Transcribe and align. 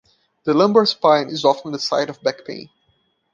The 0.45 0.55
lumbar 0.55 0.87
spine 0.87 1.27
is 1.27 1.45
often 1.45 1.73
the 1.73 1.77
site 1.77 2.09
of 2.09 2.23
back 2.23 2.43
pain. 2.43 2.71